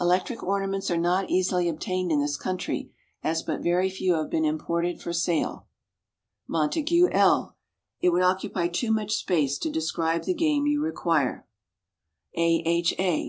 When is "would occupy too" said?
8.08-8.90